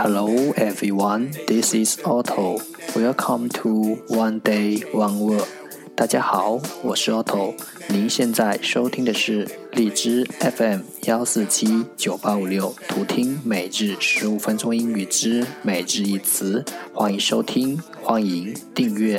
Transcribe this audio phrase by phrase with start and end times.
[0.00, 2.60] Hello everyone, this is Otto.
[2.94, 5.48] Welcome to One Day One Word.
[5.98, 7.54] 大家好，我是 Otto。
[7.88, 16.64] 您现在收听的是荔枝 FM 幺四七九八五六，图听每日十五分钟英语之每日一词。
[16.94, 19.18] 欢迎收听，欢迎订阅。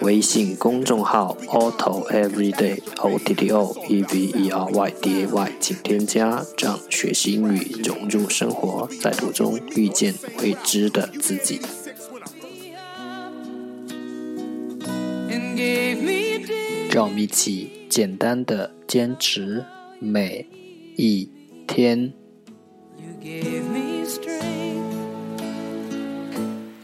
[0.00, 10.12] 微信公众号 Otto Everyday O T T O E V E R Y D A Y，请添加，让学习英语融入生活，在途中遇见
[10.42, 11.60] 未知的自己。
[16.90, 19.64] 让我们一起简单的坚持
[20.00, 20.44] 每
[20.96, 21.30] 一
[21.68, 22.12] 天。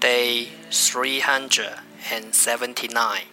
[0.00, 1.72] Day three hundred
[2.12, 3.26] and seventy nine.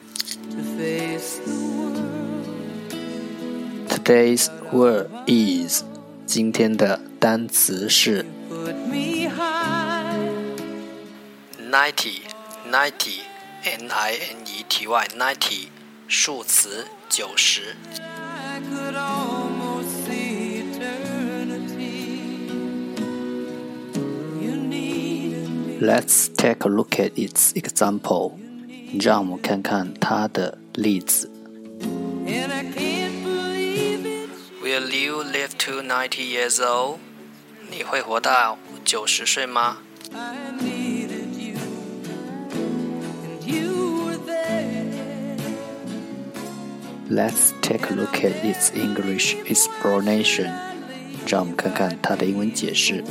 [3.88, 5.84] Today's word is
[6.30, 8.24] 今天的单词是
[11.70, 12.20] ninety
[12.70, 13.20] ninety
[13.65, 15.68] n i n e t y ninety
[16.09, 17.74] 数词九十。
[25.80, 28.32] Let's take a look at its example.
[29.01, 31.30] 让我们看看它的例子。
[34.62, 36.98] Will you live to ninety years old？
[37.70, 39.79] 你会活到九十岁吗？
[47.09, 50.52] Let's take a look at its English explanation.
[51.26, 53.04] 让我们看看它的英文解释。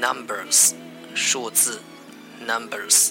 [0.00, 0.72] numbers
[1.14, 1.80] 数字
[2.46, 3.10] numbers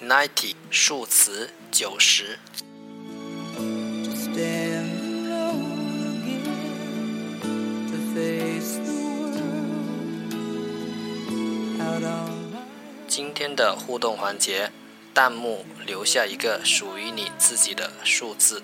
[0.00, 2.38] ninety，数词九十。
[13.08, 14.70] 今天的互动环节。
[15.14, 18.62] 弹幕留下一个属于你自己的数字。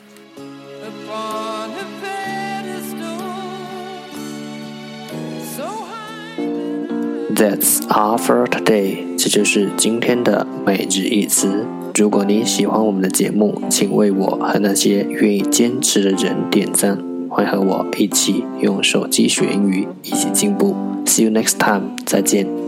[7.34, 8.99] That's all for today。
[9.19, 11.67] 这就是今天的每日一词。
[11.97, 16.97] 如果你喜欢我们的节目，请为我和那些愿意坚持的人点赞。
[17.28, 20.77] 欢和我一起用手机学英语，一起进步。
[21.06, 21.97] See you next time。
[22.06, 22.64] 再见。